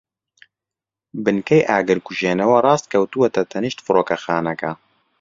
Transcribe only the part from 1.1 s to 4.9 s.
بنکەی ئاگرکوژێنەوە ڕاست کەوتووەتە تەنیشت فڕۆکەخانەکە.